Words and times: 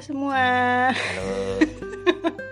semua. 0.00 0.44
Halo. 0.96 1.60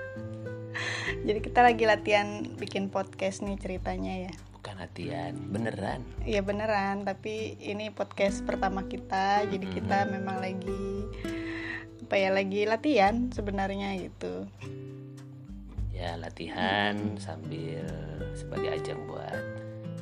Jadi 1.28 1.40
kita 1.40 1.64
lagi 1.64 1.84
latihan 1.88 2.44
bikin 2.60 2.92
podcast 2.92 3.40
nih 3.40 3.56
ceritanya 3.56 4.28
ya. 4.28 4.32
Bukan 4.52 4.76
latihan, 4.76 5.32
beneran. 5.48 6.04
Iya 6.28 6.44
beneran, 6.44 7.08
tapi 7.08 7.56
ini 7.64 7.88
podcast 7.88 8.44
pertama 8.44 8.84
kita, 8.84 9.48
jadi 9.48 9.66
kita 9.70 10.10
memang 10.12 10.44
lagi 10.44 11.08
apa 12.08 12.14
ya 12.16 12.32
lagi 12.32 12.68
latihan 12.68 13.32
sebenarnya 13.32 13.96
gitu. 13.96 14.48
Ya 15.92 16.16
latihan 16.20 17.16
sambil 17.16 17.84
sebagai 18.36 18.76
ajang 18.76 19.00
buat 19.08 19.44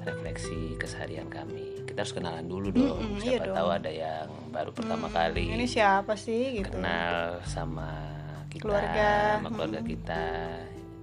refleksi 0.02 0.74
keseharian 0.78 1.30
kami. 1.30 1.75
Kita 1.96 2.04
harus 2.04 2.12
kenalan 2.12 2.44
dulu 2.44 2.68
dong. 2.68 3.00
Mm-mm, 3.00 3.16
Siapa 3.16 3.24
iya 3.26 3.38
dong. 3.40 3.56
tahu 3.56 3.68
ada 3.72 3.88
yang 3.88 4.28
baru 4.52 4.68
pertama 4.70 5.08
kali 5.08 5.48
Ini 5.48 5.64
siapa 5.64 6.12
sih 6.12 6.60
gitu? 6.60 6.76
kenal 6.76 7.40
sama 7.42 7.88
kita, 8.52 8.68
Keluarga. 8.68 9.10
sama 9.34 9.48
keluarga 9.48 9.80
kita 9.80 10.22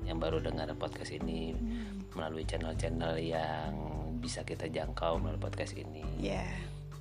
yang 0.03 0.21
baru 0.21 0.37
dengar 0.37 0.69
podcast 0.75 1.09
ini 1.11 1.57
melalui 2.13 2.45
channel-channel 2.45 3.17
yang 3.17 3.73
bisa 4.17 4.45
kita 4.45 4.69
jangkau 4.69 5.17
melalui 5.17 5.41
podcast 5.41 5.73
ini. 5.73 6.05
Ya, 6.21 6.45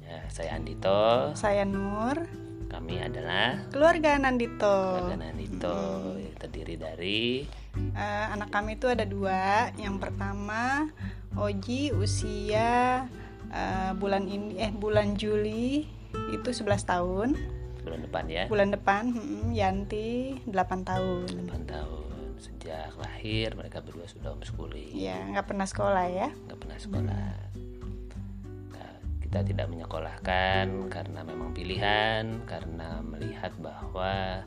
Ya, 0.03 0.25
saya 0.29 0.57
Andito. 0.57 1.33
saya 1.35 1.69
Nur, 1.69 2.17
Kami 2.69 2.97
adalah 2.97 3.61
keluarga 3.69 4.17
Nandito. 4.17 4.97
keluarga 4.97 5.21
Nandito 5.23 5.77
yang 6.17 6.37
terdiri 6.39 6.75
dari 6.75 7.45
Eh, 7.93 8.27
anak 8.31 8.49
kami 8.49 8.77
itu 8.77 8.89
ada 8.89 9.05
dua. 9.05 9.69
Yang 9.75 10.01
pertama 10.01 10.89
Oji 11.35 11.93
usia 11.93 13.05
eh, 13.53 13.93
bulan 13.95 14.25
ini 14.25 14.57
eh 14.57 14.73
bulan 14.73 15.15
Juli 15.15 15.85
itu 16.29 16.49
11 16.49 16.65
tahun. 16.83 17.29
bulan 17.83 18.01
depan 18.01 18.25
ya. 18.27 18.45
Bulan 18.47 18.71
depan 18.71 19.11
mm, 19.11 19.51
Yanti 19.53 20.39
8 20.47 20.55
tahun. 20.83 21.27
8 21.51 21.67
tahun 21.67 22.01
sejak 22.39 22.95
lahir 22.97 23.55
mereka 23.55 23.79
berdua 23.79 24.07
sudah 24.07 24.35
homeschooling 24.35 24.91
Ya, 24.93 25.15
nggak 25.31 25.47
pernah 25.47 25.63
sekolah 25.63 26.07
ya. 26.07 26.29
nggak 26.47 26.59
pernah 26.59 26.79
sekolah 26.79 27.25
Nah, 28.71 28.95
kita 29.19 29.39
tidak 29.43 29.67
menyekolahkan 29.67 30.67
karena 30.91 31.21
memang 31.23 31.51
pilihan 31.51 32.43
karena 32.45 32.99
melihat 33.01 33.55
bahwa 33.59 34.43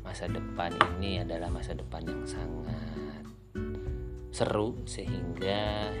masa 0.00 0.28
depan 0.28 0.72
ini 0.96 1.20
adalah 1.20 1.48
masa 1.48 1.72
depan 1.72 2.04
yang 2.04 2.24
sangat 2.24 3.24
seru 4.32 4.76
sehingga 4.84 5.92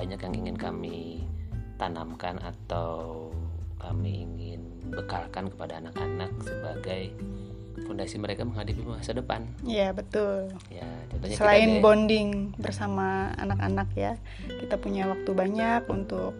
banyak 0.00 0.16
yang 0.18 0.34
ingin 0.34 0.56
kami 0.56 1.28
tanamkan 1.76 2.40
atau 2.40 3.28
kami 3.76 4.24
ingin 4.24 4.60
bekalkan 4.88 5.48
kepada 5.48 5.76
anak-anak 5.76 6.32
sebagai 6.40 7.12
fondasi 7.84 8.16
mereka 8.16 8.44
menghadapi 8.44 8.80
masa 8.82 9.12
depan 9.12 9.44
Iya, 9.62 9.92
betul. 9.92 10.48
ya 10.68 10.88
contohnya 11.08 11.32
kita 11.32 11.40
Selain 11.44 11.68
deh- 11.70 11.80
bonding 11.80 12.28
bersama 12.56 13.32
anak-anak 13.36 13.88
ya, 13.92 14.12
kita 14.48 14.76
punya 14.76 15.04
waktu 15.04 15.30
banyak 15.30 15.84
untuk 15.86 16.32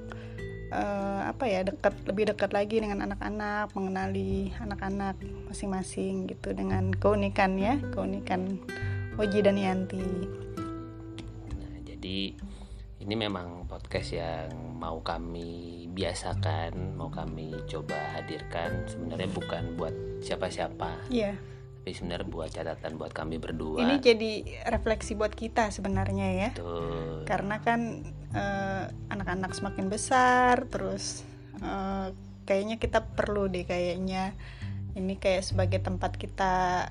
eh, 0.71 1.21
apa 1.27 1.45
ya 1.45 1.61
dekat 1.63 1.97
lebih 2.05 2.33
dekat 2.33 2.51
lagi 2.53 2.81
dengan 2.81 3.03
anak-anak, 3.03 3.73
mengenali 3.73 4.53
anak-anak 4.57 5.17
masing-masing 5.49 6.29
gitu 6.29 6.53
dengan 6.53 6.93
keunikan 6.93 7.57
ya, 7.57 7.77
keunikan 7.91 8.57
Oji 9.17 9.41
dan 9.41 9.57
Yanti. 9.57 10.01
Nah, 11.51 11.75
jadi 11.83 12.33
ini 13.01 13.15
memang 13.17 13.65
podcast 13.65 14.13
yang 14.13 14.53
mau 14.77 15.01
kami 15.01 15.89
biasakan, 15.89 17.01
mau 17.01 17.09
kami 17.09 17.57
coba 17.65 17.97
hadirkan. 18.21 18.85
Sebenarnya 18.85 19.29
bukan 19.33 19.63
buat 19.81 19.95
siapa-siapa, 20.21 21.09
Iya. 21.09 21.33
tapi 21.81 21.97
sebenarnya 21.97 22.29
buat 22.29 22.53
catatan 22.53 23.01
buat 23.01 23.17
kami 23.17 23.41
berdua. 23.41 23.81
Ini 23.81 23.97
jadi 24.05 24.33
refleksi 24.69 25.17
buat 25.17 25.33
kita 25.33 25.73
sebenarnya 25.73 26.29
ya. 26.29 26.51
Tuh. 26.53 27.25
Karena 27.25 27.57
kan 27.65 28.05
eh, 28.37 28.85
anak-anak 29.09 29.57
semakin 29.57 29.89
besar, 29.89 30.69
terus 30.69 31.25
eh, 31.57 32.13
kayaknya 32.45 32.77
kita 32.77 33.01
perlu 33.17 33.49
deh 33.49 33.65
kayaknya 33.65 34.37
ini 34.93 35.17
kayak 35.17 35.41
sebagai 35.41 35.81
tempat 35.81 36.21
kita 36.21 36.85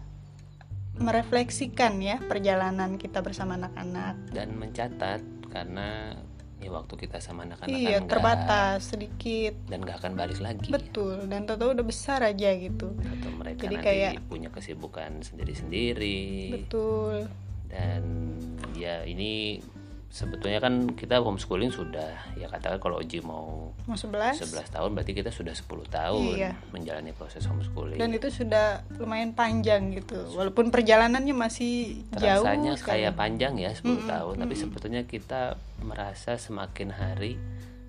merefleksikan 0.99 2.01
ya 2.03 2.17
perjalanan 2.25 2.97
kita 2.97 3.21
bersama 3.21 3.55
anak-anak. 3.55 4.35
Dan 4.35 4.57
mencatat 4.57 5.38
karena 5.49 6.15
ya 6.59 6.69
waktu 6.69 6.93
kita 6.99 7.23
sama 7.23 7.47
anak-anak 7.47 7.71
Iya, 7.71 8.03
kan 8.03 8.11
terbatas 8.11 8.79
sedikit. 8.91 9.55
dan 9.71 9.79
gak 9.79 10.03
akan 10.03 10.13
balik 10.13 10.39
lagi. 10.39 10.67
Betul. 10.67 11.23
Dan 11.31 11.47
tahu 11.47 11.71
udah 11.71 11.85
besar 11.87 12.19
aja 12.21 12.51
gitu. 12.51 12.91
Atau 12.99 13.31
mereka 13.31 13.63
Jadi 13.63 13.75
nanti 13.79 13.87
kayak- 13.87 14.27
punya 14.27 14.49
kesibukan 14.51 15.23
sendiri-sendiri. 15.23 16.51
Betul. 16.63 17.27
dan 17.69 18.33
ya 18.73 19.05
ini 19.05 19.61
sebetulnya 20.09 20.57
kan 20.57 20.89
kita 20.89 21.21
homeschooling 21.21 21.69
sudah 21.69 22.09
ya 22.33 22.49
katakan 22.49 22.77
kalau 22.77 22.97
Oji 22.97 23.21
mau 23.21 23.69
Mau 23.85 23.93
11. 23.93 24.41
11 24.41 24.73
tahun 24.73 24.89
berarti 24.91 25.13
kita 25.13 25.29
sudah 25.29 25.53
10 25.53 25.69
tahun 25.87 26.33
Iya. 26.33 26.51
menjalani 26.69 27.13
proses 27.13 27.45
homeschooling 27.45 27.95
Dan 27.95 28.09
itu 28.11 28.25
sudah 28.27 28.81
lumayan 28.95 29.31
panjang 29.31 29.93
gitu. 29.93 30.17
Walaupun 30.33 30.69
perjalanannya 30.69 31.31
masih 31.31 32.01
jauh 32.15 32.41
rasanya 32.41 32.73
kayak 32.75 33.13
panjang 33.13 33.53
ya 33.55 33.69
10 33.69 33.85
tahun 34.03 34.35
tapi 34.39 34.55
sebetulnya 34.55 35.05
kita 35.05 35.53
merasa 35.79 36.35
semakin 36.35 36.89
hari 36.89 37.37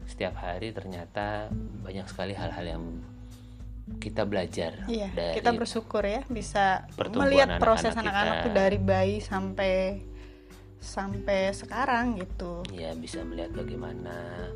setiap 0.05 0.37
hari 0.37 0.71
ternyata 0.71 1.49
banyak 1.81 2.05
sekali 2.05 2.33
hal-hal 2.33 2.67
yang 2.69 2.85
kita 3.97 4.23
belajar 4.23 4.87
Iya, 4.87 5.09
dari 5.11 5.35
kita 5.35 5.51
bersyukur 5.51 6.05
ya 6.05 6.23
bisa 6.29 6.85
melihat 7.17 7.57
anak-anak 7.57 7.59
proses 7.59 7.91
kita. 7.91 8.03
anak-anak 8.03 8.39
dari 8.53 8.79
bayi 8.79 9.17
sampai 9.19 9.73
sampai 10.81 11.53
sekarang 11.53 12.17
gitu. 12.17 12.65
ya 12.73 12.97
bisa 12.97 13.21
melihat 13.23 13.53
bagaimana 13.55 14.49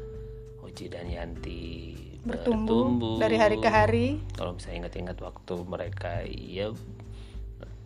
Oji 0.61 0.89
dan 0.89 1.07
Yanti 1.07 1.93
Bertumbuh 2.25 3.21
dari 3.21 3.37
hari 3.37 3.61
ke 3.61 3.69
hari. 3.69 4.07
kalau 4.33 4.57
misalnya 4.57 4.89
ingat-ingat 4.89 5.21
waktu 5.21 5.55
mereka 5.63 6.25
ya 6.25 6.73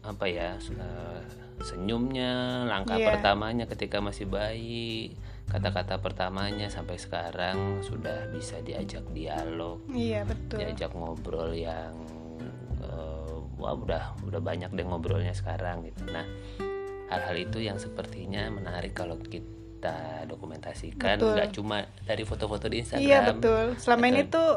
apa 0.00 0.24
ya 0.24 0.54
eh, 0.56 1.20
senyumnya 1.60 2.64
langkah 2.64 2.96
Iya. 2.96 3.12
pertamanya 3.12 3.66
ketika 3.66 3.98
masih 3.98 4.30
bayi 4.30 5.18
kata-kata 5.50 5.98
pertamanya 5.98 6.70
sampai 6.70 6.94
sekarang 6.96 7.82
sudah 7.82 8.30
bisa 8.30 8.62
diajak 8.62 9.02
dialog 9.10 9.82
Iya, 9.90 10.22
betul. 10.22 10.62
diajak 10.62 10.94
ngobrol 10.94 11.50
yang 11.50 11.98
eh, 12.78 13.36
wah 13.58 13.74
udah 13.74 14.22
udah 14.22 14.38
banyak 14.38 14.70
deh 14.70 14.86
ngobrolnya 14.86 15.34
sekarang 15.34 15.82
gitu 15.82 16.06
nah 16.08 16.22
hal-hal 17.08 17.36
itu 17.36 17.58
yang 17.58 17.76
sepertinya 17.76 18.46
menarik 18.48 18.92
kalau 18.92 19.16
kita 19.20 19.46
dokumentasikan 20.26 21.16
Betul. 21.16 21.32
nggak 21.34 21.50
cuma 21.52 21.76
dari 22.02 22.22
foto-foto 22.22 22.66
di 22.66 22.82
Instagram 22.82 23.04
Iya, 23.04 23.18
betul. 23.28 23.64
Selama 23.76 24.04
ini 24.06 24.22
Atau- 24.22 24.32
tuh 24.34 24.50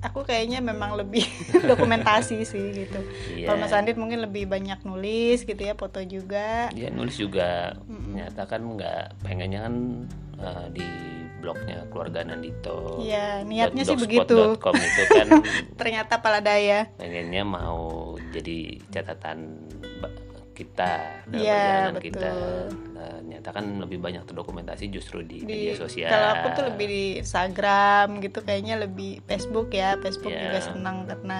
aku 0.00 0.20
kayaknya 0.22 0.58
memang 0.58 0.96
lebih 0.96 1.28
dokumentasi 1.70 2.40
sih 2.42 2.66
gitu. 2.74 3.00
Iya. 3.30 3.46
Kalau 3.46 3.58
Mas 3.58 3.70
Andit 3.70 3.94
mungkin 3.94 4.20
lebih 4.20 4.46
banyak 4.46 4.80
nulis 4.82 5.42
gitu 5.42 5.60
ya, 5.60 5.74
foto 5.74 6.00
juga. 6.00 6.72
dia 6.72 6.88
nulis 6.88 7.14
juga 7.14 7.76
ternyata 7.76 8.42
kan 8.46 8.60
nggak 8.64 9.20
pengennya 9.20 9.60
kan 9.62 9.74
eh, 10.36 10.66
di 10.72 10.86
blognya 11.40 11.88
keluarga 11.88 12.20
Nandito 12.22 13.00
Iya, 13.00 13.42
niatnya 13.42 13.80
sih 13.82 13.96
blogspot.com 13.96 14.74
itu 14.76 15.02
kan 15.10 15.26
Ternyata 15.80 16.20
pala 16.20 16.40
daya. 16.40 16.88
pengennya 16.94 17.42
mau 17.42 17.80
jadi 18.30 18.76
catatan 18.88 19.56
kita 20.60 20.92
dalam 21.24 21.40
Iya, 21.40 21.56
perjalanan 21.56 21.94
betul. 21.96 22.04
kita 22.06 22.30
Nah, 22.90 23.16
ternyata 23.16 23.48
kan 23.50 23.64
lebih 23.80 23.98
banyak 23.98 24.22
terdokumentasi 24.24 24.84
justru 24.88 25.24
di, 25.24 25.40
di 25.40 25.48
media 25.48 25.74
sosial. 25.74 26.12
kalau 26.12 26.28
aku 26.34 26.46
tuh 26.52 26.64
lebih 26.68 26.86
di 26.86 27.04
Instagram 27.16 28.20
gitu 28.20 28.38
kayaknya 28.40 28.76
lebih 28.76 29.24
Facebook 29.24 29.72
ya. 29.72 29.96
Facebook 29.96 30.30
Iya. 30.30 30.42
juga 30.46 30.58
senang 30.60 30.96
karena 31.04 31.38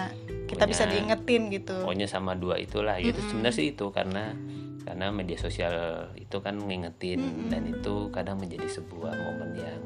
kita 0.48 0.64
bisa 0.64 0.82
diingetin 0.84 1.52
gitu. 1.52 1.76
pokoknya 1.84 2.08
sama 2.08 2.32
dua 2.34 2.56
itulah 2.56 2.96
gitu. 2.98 3.20
Sebenarnya 3.22 3.54
sih 3.54 3.66
itu 3.70 3.92
karena 3.92 4.32
karena 4.80 5.12
media 5.12 5.36
sosial 5.36 5.76
itu 6.16 6.40
kan 6.40 6.56
ngingetin 6.56 7.20
dan 7.46 7.68
itu 7.68 8.08
kadang 8.10 8.40
menjadi 8.40 8.66
sebuah 8.66 9.12
momen 9.12 9.50
yang 9.54 9.80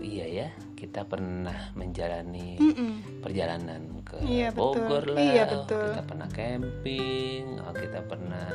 oh 0.00 0.02
iya 0.02 0.24
ya 0.26 0.48
kita 0.72 1.04
pernah 1.04 1.76
menjalani 1.76 2.56
Mm-mm. 2.56 3.20
perjalanan 3.20 4.00
ke 4.00 4.16
Iya, 4.24 4.48
betul. 4.48 4.80
Bogor 4.80 5.04
lah 5.06 5.20
Iya, 5.20 5.42
betul. 5.46 5.84
kita 5.92 6.02
pernah 6.02 6.28
camping 6.32 7.44
oh, 7.60 7.74
kita 7.74 8.00
pernah 8.02 8.46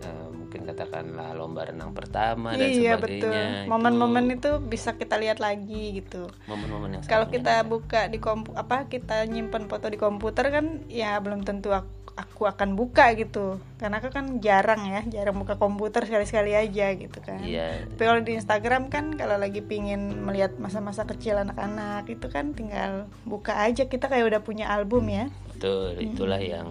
eh, 0.00 0.28
mungkin 0.32 0.60
katakanlah 0.64 1.28
lomba 1.32 1.68
renang 1.68 1.92
pertama 1.92 2.56
dan 2.56 2.66
iya 2.66 2.96
betul 2.96 3.28
sebagainya 3.28 3.68
momen-momen 3.68 4.32
itu 4.32 4.50
bisa 4.58 4.96
kita 4.96 5.16
lihat 5.16 5.38
lagi 5.38 5.92
gitu 5.94 6.24
momen-momen 6.48 6.88
yang 6.90 7.02
kalau 7.04 7.28
sangat 7.28 7.36
kita 7.36 7.54
buka 7.62 8.00
di 8.08 8.16
kompu 8.16 8.50
apa 8.52 8.88
kita 8.88 9.22
nyimpen 9.24 9.68
foto 9.68 9.86
di 9.86 9.96
komputer 9.96 10.48
kan 10.48 10.80
ya 10.88 11.20
belum 11.20 11.44
tentu 11.44 11.68
ak- 11.70 12.01
aku 12.16 12.44
akan 12.48 12.76
buka 12.76 13.12
gitu. 13.16 13.60
Karena 13.80 13.98
aku 13.98 14.12
kan 14.12 14.38
jarang 14.38 14.84
ya 14.86 15.00
jarang 15.08 15.36
buka 15.40 15.56
komputer 15.56 16.04
sekali-sekali 16.04 16.52
aja 16.52 16.92
gitu 16.94 17.18
kan. 17.24 17.40
Iya. 17.42 17.88
tapi 17.92 18.02
kalau 18.04 18.20
di 18.20 18.32
Instagram 18.36 18.92
kan 18.92 19.16
kalau 19.16 19.36
lagi 19.40 19.64
pingin 19.64 20.22
melihat 20.22 20.56
masa-masa 20.60 21.08
kecil 21.08 21.40
anak-anak 21.40 22.08
itu 22.08 22.26
kan 22.28 22.52
tinggal 22.52 23.08
buka 23.24 23.64
aja. 23.64 23.88
Kita 23.88 24.08
kayak 24.08 24.28
udah 24.28 24.40
punya 24.44 24.68
album 24.70 25.08
ya. 25.08 25.32
Betul, 25.54 25.98
itulah 26.02 26.42
yang 26.42 26.68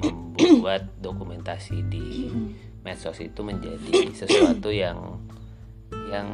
membuat 0.00 0.88
dokumentasi 1.06 1.84
di 1.88 2.30
medsos 2.80 3.20
itu 3.20 3.40
menjadi 3.44 4.12
sesuatu 4.16 4.72
yang 4.72 5.20
yang 6.10 6.28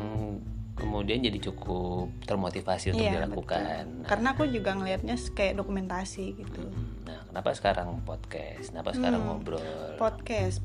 kemudian 0.77 1.25
jadi 1.25 1.41
cukup 1.41 2.13
termotivasi 2.29 2.93
untuk 2.93 3.01
Iya, 3.03 3.25
dilakukan. 3.25 4.05
Nah, 4.05 4.07
karena 4.07 4.37
aku 4.37 4.45
juga 4.47 4.77
ngelihatnya 4.77 5.17
kayak 5.33 5.57
dokumentasi 5.57 6.37
gitu 6.37 6.69
Nah, 7.09 7.25
kenapa 7.33 7.51
sekarang 7.57 8.05
podcast? 8.05 8.71
Kenapa 8.71 8.93
sekarang 8.93 9.25
Hmm, 9.25 9.29
ngobrol? 9.41 9.65
podcast 9.97 10.61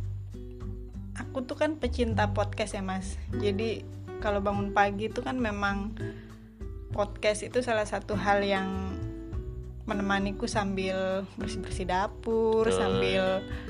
aku 1.12 1.44
tuh 1.44 1.56
kan 1.60 1.76
pecinta 1.80 2.32
podcast 2.32 2.74
ya 2.74 2.84
mas 2.84 3.16
jadi 3.36 3.84
kalau 4.20 4.40
bangun 4.40 4.72
pagi 4.72 5.08
itu 5.08 5.20
kan 5.20 5.38
memang 5.38 5.96
podcast 6.92 7.44
itu 7.44 7.64
salah 7.64 7.88
satu 7.88 8.16
hal 8.16 8.44
yang 8.44 8.91
menemaniku 9.90 10.46
sambil 10.46 11.26
bersih-bersih 11.36 11.90
dapur 11.90 12.70
Betul. 12.70 12.78
sambil 12.78 13.24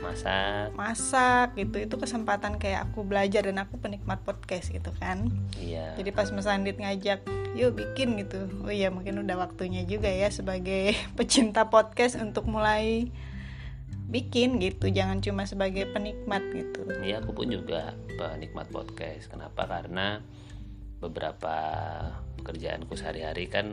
Masak, 0.03 0.75
masak 0.75 1.47
gitu 1.55 1.77
itu 1.79 1.95
kesempatan 1.95 2.59
kayak 2.59 2.91
aku 2.91 3.07
belajar 3.07 3.47
dan 3.47 3.63
aku 3.63 3.79
penikmat 3.79 4.19
podcast 4.21 4.71
gitu 4.71 4.91
kan 4.99 5.31
iya. 5.55 5.95
jadi 5.95 6.11
pas 6.11 6.27
Mas 6.35 6.49
Andit 6.49 6.77
ngajak 6.77 7.23
yuk 7.55 7.75
bikin 7.75 8.19
gitu 8.19 8.47
oh 8.63 8.71
iya 8.71 8.91
mungkin 8.91 9.19
udah 9.23 9.35
waktunya 9.39 9.83
juga 9.87 10.07
ya 10.07 10.27
sebagai 10.31 10.95
pecinta 11.17 11.67
podcast 11.67 12.19
untuk 12.19 12.47
mulai 12.47 13.11
bikin 14.11 14.59
gitu 14.59 14.91
jangan 14.91 15.23
cuma 15.23 15.47
sebagai 15.47 15.87
penikmat 15.87 16.43
gitu 16.51 16.81
Iya, 17.01 17.23
aku 17.23 17.31
pun 17.33 17.47
juga 17.49 17.97
penikmat 18.19 18.69
podcast. 18.69 19.31
Kenapa? 19.31 19.65
Karena 19.65 20.21
beberapa 21.01 21.55
pekerjaanku 22.37 22.93
sehari-hari 22.93 23.49
kan 23.49 23.67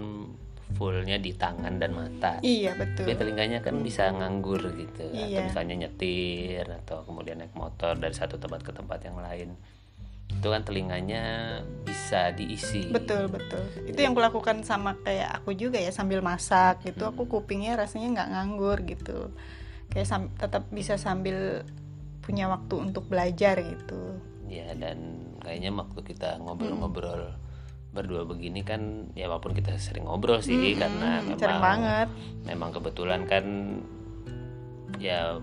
fullnya 0.70 1.16
di 1.16 1.32
tangan 1.32 1.76
dan 1.76 1.90
mata. 1.90 2.38
iya 2.40 2.72
betul 2.72 3.02
Tapi 3.02 3.16
telinganya 3.16 3.58
kan 3.58 3.78
bisa 3.78 4.10
nganggur 4.10 4.60
gitu, 4.70 5.04
atau 5.06 5.24
Iya. 5.24 5.44
misalnya 5.44 5.74
nyetir 5.78 6.64
atau 6.66 7.02
kemudian 7.02 7.38
naik 7.38 7.52
motor 7.52 7.94
dari 7.94 8.12
satu 8.12 8.36
tempat 8.36 8.60
ke 8.60 8.70
tempat 8.70 9.00
yang 9.00 9.16
lain. 9.16 9.56
Itu 10.28 10.46
kan 10.46 10.60
telinganya 10.60 11.24
bisa 11.82 12.30
diisi. 12.30 12.84
betul 12.88 13.26
betul 13.26 13.64
itu 13.82 13.96
yang 13.96 14.12
kulakukan 14.12 14.60
sama 14.60 14.92
kayak 14.98 15.40
aku 15.40 15.50
juga 15.52 15.76
ya 15.76 15.88
sambil 15.88 16.20
masak 16.20 16.84
gitu 16.84 17.06
aku 17.06 17.24
kupingnya 17.24 17.74
rasanya 17.74 18.12
nggak 18.14 18.30
nganggur 18.30 18.78
gitu 18.84 19.32
kayak 19.88 20.04
sam- 20.04 20.30
tetap 20.34 20.68
bisa 20.68 20.94
sambil 20.94 21.64
punya 22.20 22.44
waktu 22.46 22.74
untuk 22.78 23.08
belajar 23.08 23.56
gitu 23.58 24.20
Ya 24.44 24.68
dan 24.74 25.00
kayaknya 25.40 25.72
waktu 25.72 26.00
kita 26.02 26.36
ngobrol-ngobrol 26.38 27.32
berdua 27.88 28.22
begini 28.22 28.60
kan 28.60 29.08
ya 29.12 29.26
walaupun 29.26 29.52
kita 29.52 29.74
sering 29.76 30.04
ngobrol 30.04 30.38
sih 30.38 30.76
karena 30.76 31.18
Hmm, 31.18 31.26
memang 31.26 31.40
sering 31.40 31.62
banget. 31.62 32.08
memang 32.44 32.70
kebetulan 32.70 33.20
kan 33.24 33.44
ya 34.96 35.40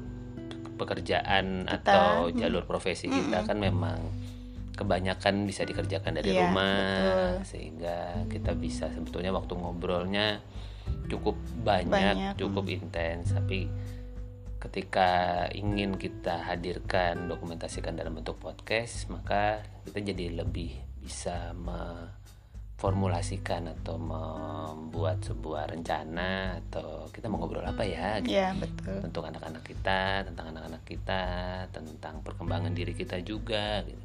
pekerjaan 0.76 1.64
Kita, 1.64 1.74
atau 1.80 2.08
jalur 2.32 2.64
profesi 2.64 3.08
kita 3.08 3.44
kan 3.44 3.58
memang 3.58 3.98
kebanyakan 4.76 5.48
bisa 5.48 5.64
dikerjakan 5.64 6.20
dari 6.20 6.36
Iya, 6.36 6.40
rumah 6.42 6.76
betul. 6.76 7.32
sehingga 7.48 7.98
kita 8.28 8.52
bisa 8.54 8.92
sebetulnya 8.92 9.32
waktu 9.32 9.56
ngobrolnya 9.56 10.44
cukup 11.08 11.34
banyak, 11.64 11.90
Banyak, 11.90 12.34
cukup 12.36 12.68
intens. 12.68 13.32
Tapi 13.32 13.72
ketika 14.60 15.10
ingin 15.50 15.96
kita 15.96 16.44
hadirkan 16.44 17.26
dokumentasikan 17.26 17.96
dalam 17.96 18.14
bentuk 18.14 18.36
podcast 18.36 19.08
maka 19.08 19.64
kita 19.86 20.02
jadi 20.04 20.44
lebih 20.44 20.74
bisa 21.00 21.56
memformulasikan 22.76 23.72
atau 23.72 23.96
membuat 23.96 25.24
sebuah 25.24 25.72
rencana 25.72 26.60
atau 26.60 27.08
kita 27.08 27.32
mau 27.32 27.40
ngobrol 27.40 27.64
apa 27.64 27.88
ya 27.88 28.20
gitu 28.20 28.36
ya 28.36 28.52
betul 28.52 29.00
tentang 29.00 29.32
anak-anak 29.32 29.64
kita, 29.64 30.02
tentang 30.28 30.46
anak-anak 30.52 30.84
kita, 30.84 31.24
tentang 31.72 32.20
perkembangan 32.20 32.76
diri 32.76 32.92
kita 32.92 33.24
juga. 33.24 33.80
Gitu. 33.88 34.04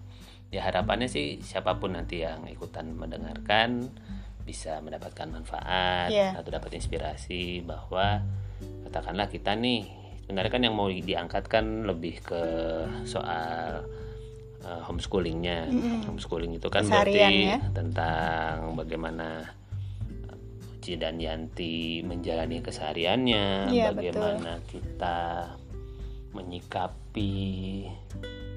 Ya 0.55 0.63
harapannya 0.63 1.11
sih 1.11 1.43
siapa 1.43 1.83
pun 1.83 1.99
nanti 1.99 2.23
yang 2.23 2.47
ikutan 2.47 2.95
mendengarkan 2.95 3.91
bisa 4.47 4.79
mendapatkan 4.79 5.27
manfaat 5.27 6.15
Iya. 6.15 6.39
atau 6.39 6.55
dapat 6.55 6.71
inspirasi 6.79 7.67
bahwa 7.67 8.23
katakanlah 8.87 9.27
kita 9.27 9.59
nih 9.59 9.91
sebenarnya 10.23 10.51
kan 10.51 10.63
yang 10.63 10.79
mau 10.79 10.87
diangkat 10.87 11.45
kan 11.51 11.91
lebih 11.91 12.23
ke 12.23 12.43
soal 13.03 13.83
uh, 14.71 14.81
homeschoolingnya. 14.87 15.67
Homeschooling 16.07 16.55
itu 16.55 16.71
kan 16.71 16.87
Keseharian 16.87 17.19
berarti 17.19 17.51
ya. 17.51 17.59
tentang 17.75 18.79
bagaimana 18.79 19.51
Uci 20.79 20.97
dan 20.97 21.19
Yanti 21.21 22.01
menjalani 22.01 22.63
kesehariannya, 22.63 23.69
Iya, 23.69 23.91
bagaimana 23.93 24.63
kita 24.65 25.53
menyikapi 26.33 27.35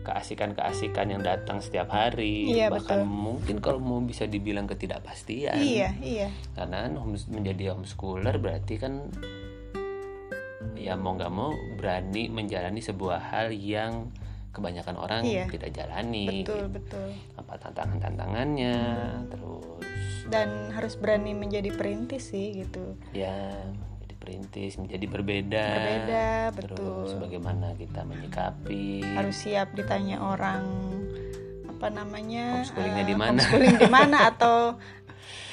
keasikan-keasikan 0.03 1.15
yang 1.15 1.23
datang 1.23 1.59
setiap 1.59 1.91
hari, 1.91 2.51
Iya, 2.53 2.67
bahkan 2.71 3.03
betul. 3.03 3.11
mungkin 3.11 3.55
kalau 3.59 3.79
mau 3.79 3.99
bisa 3.99 4.27
dibilang 4.27 4.67
ketidakpastian. 4.67 5.57
iya 5.59 5.95
iya 6.03 6.27
Karena 6.55 6.87
kan 6.87 6.93
menjadi 7.31 7.71
homeschooler 7.75 8.35
berarti 8.39 8.75
kan 8.77 9.07
ya 10.75 10.99
mau 10.99 11.15
nggak 11.15 11.31
mau 11.31 11.51
berani 11.79 12.27
menjalani 12.27 12.83
sebuah 12.83 13.31
hal 13.31 13.55
yang 13.55 14.11
kebanyakan 14.53 14.95
orang 14.95 15.21
Iya. 15.23 15.49
tidak 15.49 15.73
jalani. 15.73 16.45
betul 16.45 16.69
betul 16.69 17.09
Apa 17.35 17.57
tantangan-tantangannya, 17.59 18.77
terus 19.27 19.65
dan 20.23 20.71
harus 20.71 20.95
berani 20.95 21.33
menjadi 21.33 21.67
perintis 21.69 22.29
sih 22.29 22.63
gitu 22.63 22.95
ya 23.11 23.51
jadi 23.99 24.13
perintis 24.15 24.77
menjadi 24.77 25.05
berbeda 25.05 25.65
Berbeda, 25.67 26.27
terus 26.55 26.79
betul. 27.11 27.19
bagaimana 27.19 27.75
kita 27.75 28.01
menyikapi 28.03 29.03
harus 29.13 29.35
siap 29.35 29.73
ditanya 29.73 30.23
orang 30.23 30.63
apa 31.67 31.91
namanya 31.91 32.63
Homeschoolingnya 32.63 33.03
eh, 33.03 33.09
di 33.09 33.15
mana? 33.15 33.29
homeschooling 33.35 33.75
di 33.75 33.89
mana 33.91 34.17
atau 34.31 34.79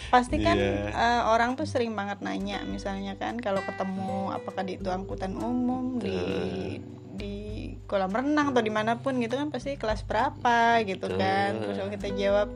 pasti 0.07 0.39
kan 0.39 0.55
Iya. 0.55 0.87
eh, 0.89 1.23
orang 1.25 1.55
tuh 1.55 1.67
sering 1.67 1.91
banget 1.93 2.23
nanya 2.23 2.63
misalnya 2.63 3.15
kan 3.15 3.39
kalau 3.39 3.59
ketemu 3.61 4.31
apakah 4.31 4.63
di 4.63 4.75
itu 4.75 4.87
angkutan 4.87 5.35
umum 5.35 5.99
di 5.99 6.79
di 7.21 7.37
kolam 7.85 8.09
renang 8.09 8.57
atau 8.57 8.65
di 8.65 8.73
mana 8.73 8.97
pun 8.97 9.21
gitu 9.21 9.37
kan 9.37 9.53
pasti 9.53 9.77
kelas 9.77 10.09
berapa 10.09 10.81
gitu 10.89 11.05
Betul. 11.13 11.21
kan. 11.21 11.51
Terus 11.61 11.77
kalau 11.77 11.93
kita 11.93 12.09
jawab 12.17 12.49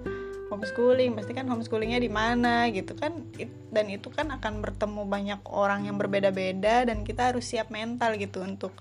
homeschooling 0.49 1.12
pasti 1.12 1.32
kan 1.34 1.44
homeschoolingnya 1.44 2.00
di 2.00 2.09
mana 2.09 2.73
gitu 2.73 2.97
kan. 2.97 3.12
Dan 3.68 3.87
itu 3.92 4.09
kan 4.09 4.33
akan 4.33 4.64
bertemu 4.64 5.02
banyak 5.04 5.40
orang 5.52 5.85
yang 5.85 6.00
berbeda-beda 6.00 6.88
dan 6.88 7.04
kita 7.04 7.35
harus 7.35 7.44
siap 7.44 7.68
mental 7.68 8.16
gitu 8.16 8.40
untuk 8.40 8.73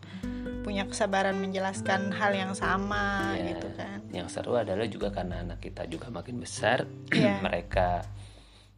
punya 0.64 0.88
kesabaran 0.88 1.36
menjelaskan 1.44 2.16
hal 2.16 2.32
yang 2.32 2.56
sama 2.56 3.36
Ya, 3.36 3.52
gitu 3.52 3.68
kan. 3.76 4.00
Yang 4.16 4.28
seru 4.32 4.56
adalah 4.56 4.88
juga 4.88 5.12
karena 5.12 5.44
anak 5.44 5.60
kita 5.60 5.84
juga 5.92 6.08
makin 6.08 6.40
besar 6.40 6.88
Iya. 7.12 7.44
mereka 7.44 8.08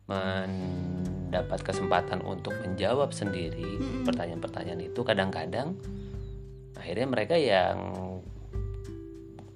mendapat 0.06 1.62
kesempatan 1.62 2.22
untuk 2.22 2.54
menjawab 2.62 3.14
sendiri 3.14 3.78
pertanyaan-pertanyaan 4.06 4.82
itu. 4.82 5.02
Kadang-kadang 5.02 5.78
akhirnya 6.86 7.08
mereka 7.10 7.34
yang 7.34 7.78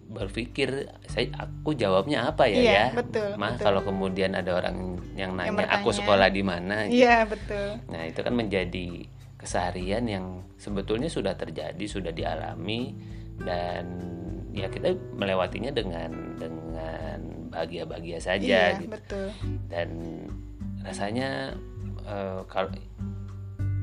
berpikir 0.10 0.90
saya 1.06 1.30
aku 1.38 1.78
jawabnya 1.78 2.26
apa 2.34 2.50
ya 2.50 2.58
Iya, 2.58 2.74
ya? 2.74 2.86
betul, 2.98 3.30
mah 3.38 3.54
betul. 3.54 3.66
kalau 3.70 3.82
kemudian 3.86 4.34
ada 4.34 4.58
orang 4.58 4.98
yang 5.14 5.38
nanya 5.38 5.54
Yang 5.54 5.70
aku 5.78 5.90
sekolah 5.94 6.28
di 6.34 6.42
mana? 6.42 6.90
Iya 6.90 7.30
betul. 7.30 7.78
Nah, 7.94 8.10
itu 8.10 8.20
kan 8.26 8.34
menjadi 8.34 9.06
keseharian 9.38 10.10
yang 10.10 10.26
sebetulnya 10.58 11.08
sudah 11.14 11.38
terjadi, 11.38 11.86
sudah 11.86 12.10
dialami 12.10 12.98
dan 13.46 13.86
ya 14.50 14.66
kita 14.74 14.98
melewatinya 15.14 15.70
dengan 15.70 16.36
dengan 16.42 17.20
bahagia-bahagia 17.54 18.18
saja 18.18 18.74
iya 18.74 18.82
gitu. 18.82 18.90
betul. 18.98 19.30
Dan 19.70 19.90
rasanya 20.82 21.54
eh, 22.10 22.42
kalau 22.50 22.74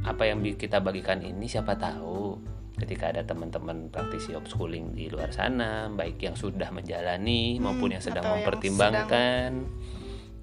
apa 0.02 0.22
yang 0.26 0.42
kita 0.42 0.82
bagikan 0.82 1.22
ini 1.22 1.46
siapa 1.46 1.78
tahu 1.78 2.34
ketika 2.76 3.08
ada 3.08 3.24
teman-teman 3.24 3.88
praktisi 3.88 4.36
homeschooling 4.36 4.92
di 4.92 5.08
luar 5.08 5.32
sana, 5.32 5.88
baik 5.88 6.20
yang 6.20 6.36
sudah 6.36 6.68
menjalani 6.68 7.56
maupun 7.56 7.96
yang 7.96 8.04
sedang 8.04 8.24
Hmm, 8.24 8.28
atau 8.28 8.36
yang 8.36 8.44
mempertimbangkan 8.44 9.50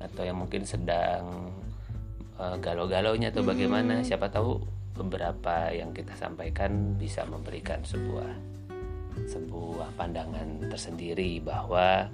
atau 0.03 0.21
yang 0.25 0.37
mungkin 0.37 0.61
sedang 0.65 1.23
eh, 2.33 2.55
galau-galaunya 2.57 3.29
atau 3.29 3.45
bagaimana, 3.45 4.01
Hmm. 4.01 4.05
siapa 4.05 4.33
tahu 4.33 4.57
beberapa 4.97 5.69
yang 5.69 5.93
kita 5.93 6.13
sampaikan 6.17 6.97
bisa 6.97 7.25
memberikan 7.29 7.81
sebuah 7.85 8.29
sebuah 9.29 9.93
pandangan 9.93 10.65
tersendiri 10.73 11.37
bahwa 11.37 12.09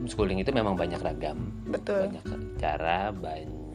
homeschooling 0.00 0.40
itu 0.40 0.52
memang 0.52 0.76
banyak 0.76 1.00
ragam 1.00 1.52
betul 1.68 2.08
banyak 2.08 2.24
cara 2.56 3.12
banyak 3.12 3.65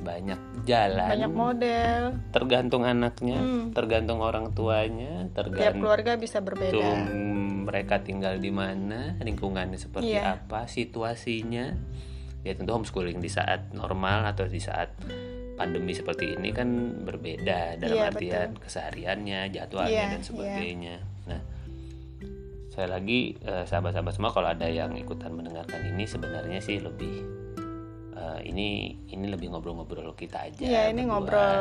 banyak 0.00 0.40
jalan 0.64 1.10
banyak 1.12 1.32
model 1.32 2.00
tergantung 2.32 2.82
anaknya 2.82 3.38
Hmm. 3.38 3.64
tergantung 3.72 4.20
orang 4.20 4.50
tuanya 4.52 5.28
tiap 5.30 5.52
tergantung 5.52 5.80
keluarga 5.84 6.12
bisa 6.16 6.40
berbeda 6.40 6.88
mereka 7.60 8.02
tinggal 8.02 8.40
di 8.40 8.50
mana 8.50 9.14
lingkungannya 9.20 9.76
seperti 9.76 10.16
Iya. 10.16 10.40
apa 10.42 10.66
situasinya 10.66 11.76
ya 12.40 12.52
tentu 12.56 12.72
homeschooling 12.72 13.20
di 13.20 13.28
saat 13.28 13.70
normal 13.70 14.24
atau 14.26 14.48
di 14.48 14.58
saat 14.58 14.96
pandemi 15.54 15.92
seperti 15.92 16.40
ini 16.40 16.56
kan 16.56 16.68
berbeda 17.04 17.76
dalam 17.76 18.00
Iya, 18.00 18.08
artian 18.08 18.48
kesehariannya 18.56 19.40
jadwalnya 19.52 19.92
Iya, 19.92 20.04
dan 20.08 20.20
iya. 20.20 20.24
sebagainya 20.26 20.96
nah 21.28 21.40
saya 22.70 22.86
lagi 22.88 23.36
eh, 23.36 23.64
sahabat-sahabat 23.68 24.14
semua 24.16 24.32
kalau 24.32 24.48
ada 24.48 24.64
yang 24.64 24.96
ikutan 24.96 25.36
mendengarkan 25.36 25.84
ini 25.84 26.08
sebenarnya 26.08 26.64
sih 26.64 26.80
lebih 26.80 27.12
eh, 28.20 28.40
ini 28.44 28.68
ini 29.08 29.26
lebih 29.26 29.48
ngobrol-ngobrol 29.48 30.12
kita 30.12 30.44
aja 30.44 30.60
Iya 30.60 30.82
ini 30.88 31.02
berdua. 31.02 31.12
ngobrol 31.16 31.56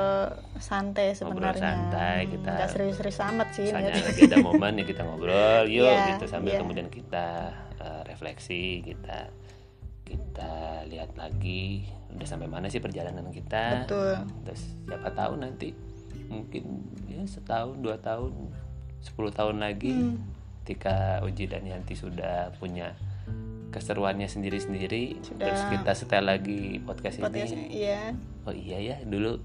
santai 0.60 1.06
Ngobrol 1.10 1.32
sebenarnya. 1.50 1.64
santai, 1.64 2.18
Hmm, 2.20 2.32
kita- 2.34 2.54
nggak 2.54 2.70
serius-serius 2.70 3.20
amat 3.26 3.48
sih. 3.50 3.66
misalnya 3.66 3.90
niatnya. 3.90 4.06
lagi 4.06 4.22
ada 4.26 4.38
momen 4.42 4.74
ya 4.74 4.86
kita 4.86 5.02
ngobrol 5.04 5.64
yuk 5.72 5.88
Iya, 5.88 6.08
gitu 6.12 6.26
sambil 6.26 6.52
iya. 6.52 6.60
kemudian 6.60 6.88
kita 6.90 7.26
eh, 7.78 8.02
refleksi 8.06 8.62
kita 8.82 9.18
kita 10.04 10.54
lihat 10.86 11.14
lagi 11.16 11.86
udah 12.10 12.26
sampai 12.26 12.46
mana 12.46 12.66
sih 12.66 12.80
perjalanan 12.80 13.30
kita 13.30 13.86
Betul. 13.86 14.18
terus 14.44 14.62
siapa 14.84 15.10
tahu 15.12 15.38
nanti 15.38 15.72
mungkin 16.26 16.64
ya 17.06 17.22
setahun 17.24 17.78
dua 17.78 17.96
tahun 17.98 18.34
10 19.00 19.16
tahun 19.32 19.58
lagi 19.60 19.94
Hmm. 19.94 20.18
ketika 20.62 21.24
Uji 21.24 21.46
dan 21.46 21.64
Yanti 21.64 21.94
sudah 21.94 22.52
punya 22.56 22.94
keseruannya 23.70 24.26
sendiri-sendiri 24.26 25.22
terus 25.38 25.62
kita 25.70 25.92
setel 25.94 26.26
lagi 26.26 26.82
podcast, 26.82 27.22
Podcast, 27.22 27.54
ini 27.54 27.86
iya. 27.86 28.14
oh 28.44 28.54
iya 28.54 28.78
ya 28.82 28.98
dulu 29.06 29.40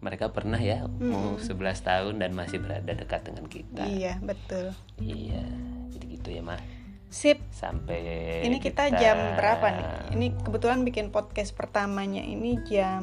mereka 0.00 0.32
pernah 0.32 0.56
ya 0.56 0.88
mau 0.88 1.36
11 1.36 1.54
tahun 1.84 2.14
dan 2.18 2.32
masih 2.32 2.58
berada 2.58 2.92
dekat 2.96 3.20
dengan 3.30 3.44
kita 3.46 3.84
Iya 3.84 4.16
betul. 4.24 4.72
iya 4.98 5.44
jadi 5.92 6.04
gitu 6.18 6.28
ya 6.32 6.42
mah 6.42 6.60
Sip. 7.10 7.42
sampai 7.50 7.98
Ini 8.46 8.62
kita, 8.62 8.86
jam 8.94 9.34
berapa 9.34 9.66
nih? 9.66 9.86
Ini 10.14 10.26
kebetulan 10.46 10.86
bikin 10.86 11.10
podcast 11.10 11.50
pertamanya 11.58 12.22
ini 12.22 12.54
jam 12.62 13.02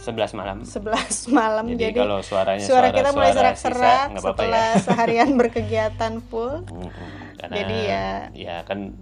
11 0.00 0.32
malam 0.32 0.64
11 0.64 1.28
malam. 1.30 1.64
jadi, 1.76 1.92
Jadi, 1.92 2.00
kalau 2.00 2.18
suaranya 2.24 2.64
suara 2.64 2.88
kita 2.90 3.12
mulai 3.12 3.30
suara 3.36 3.52
serak-serak 3.52 4.08
apa-apa 4.10 4.20
setelah 4.24 4.66
ya 4.66 4.80
seharian 4.80 5.30
berkegiatan 5.36 6.12
full. 6.24 6.64
Karena, 7.36 7.54
Jadi 7.54 7.76
ya- 7.84 8.26
ya 8.32 8.56
kan 8.64 8.96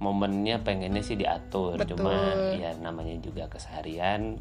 momennya 0.00 0.64
pengennya 0.64 1.04
sih 1.04 1.14
diatur 1.14 1.76
Betul. 1.76 2.00
cuma 2.00 2.12
ya 2.56 2.72
namanya 2.80 3.20
juga 3.20 3.52
keseharian 3.52 4.40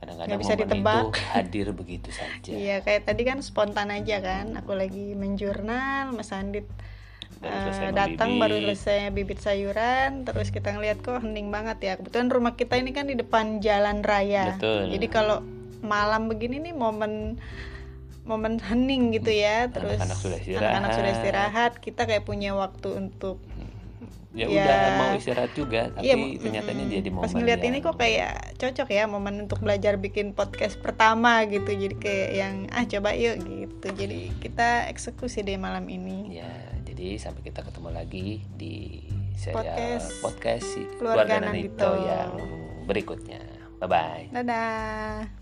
kadang-kadang 0.00 0.40
bisa 0.40 0.54
momen 0.56 0.64
ditebak. 0.64 1.04
itu 1.12 1.20
hadir 1.36 1.66
begitu 1.72 2.08
saja 2.12 2.50
Iya 2.52 2.76
kayak 2.80 3.04
tadi 3.04 3.22
kan 3.28 3.38
spontan 3.44 3.92
aja 3.92 4.20
kan. 4.24 4.56
Aku 4.56 4.72
lagi 4.72 5.12
menjurnal, 5.12 6.16
Mas 6.16 6.32
Andit 6.32 6.64
selesai 7.40 7.96
datang 7.96 8.36
baru 8.36 8.60
selesai 8.60 9.12
bibit 9.12 9.40
sayuran. 9.40 10.28
Terus 10.28 10.52
kita 10.52 10.76
ngeliat 10.76 11.00
kok 11.00 11.24
hening 11.24 11.48
banget 11.48 11.78
ya. 11.80 11.92
Kebetulan 11.96 12.28
rumah 12.28 12.52
kita 12.56 12.76
ini 12.76 12.92
kan 12.92 13.08
di 13.08 13.16
depan 13.16 13.64
jalan 13.64 14.04
raya. 14.04 14.56
Betul. 14.56 14.92
Jadi 14.92 15.06
kalau 15.08 15.40
malam 15.80 16.28
begini 16.28 16.60
nih 16.60 16.76
momen 16.76 17.40
momen 18.28 18.60
hening 18.60 19.16
gitu 19.16 19.32
ya. 19.32 19.72
Terus 19.72 20.00
Anak-anak 20.00 20.16
sudah 20.20 20.38
istirahat. 20.40 20.64
anak-anak 20.64 20.90
sudah 20.96 21.12
istirahat. 21.16 21.72
Kita 21.80 22.02
kayak 22.04 22.24
punya 22.28 22.52
waktu 22.52 22.88
untuk 22.92 23.40
ya, 24.30 24.46
Ya. 24.46 24.62
udah 24.62 24.78
mau 24.96 25.10
istirahat 25.12 25.52
juga 25.52 25.90
tapi 25.90 26.06
Iya, 26.06 26.14
ternyata 26.38 26.70
ini 26.70 26.84
jadi 26.92 27.08
momen 27.08 27.24
Pas 27.24 27.32
ngeliat 27.32 27.58
yang- 27.58 27.68
ini 27.68 27.78
kok 27.80 27.96
kayak 27.96 28.32
cocok 28.56 28.88
ya 28.88 29.04
momen 29.04 29.34
untuk 29.40 29.58
belajar 29.58 29.96
bikin 29.96 30.32
podcast 30.32 30.78
pertama 30.78 31.42
gitu. 31.44 31.66
Jadi 31.66 31.94
kayak 31.96 32.30
yang 32.32 32.54
ah 32.70 32.84
coba 32.84 33.10
yuk 33.12 33.36
gitu. 33.40 33.86
Jadi 33.90 34.30
kita 34.38 34.86
eksekusi 34.86 35.42
deh 35.42 35.56
malam 35.56 35.82
ini. 35.84 36.36
ya 36.36 36.50
jadi 36.82 37.16
sampai 37.16 37.42
kita 37.42 37.64
ketemu 37.64 37.90
lagi 37.90 38.26
di 38.54 39.00
serial 39.32 39.56
Podcast 39.64 40.08
podcast, 40.20 40.64
si 40.68 40.84
Keluarga 40.94 41.32
keluarga 41.32 41.34
Nandito 41.42 41.80
Nandito. 41.80 41.90
yang 42.04 42.30
berikutnya 42.84 43.40
bye 43.78 43.88
bye 43.88 44.24
Dadah. 44.30 45.39